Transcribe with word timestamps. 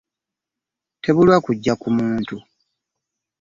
Tebulwa 1.03 1.37
kujja 1.45 1.73
ku 1.81 1.87
muntu. 1.97 2.35